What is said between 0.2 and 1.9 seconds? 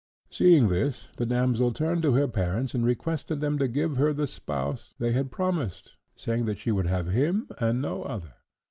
Seeing this, the damsel